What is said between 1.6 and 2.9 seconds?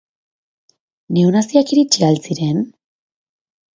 iritsi al ziren?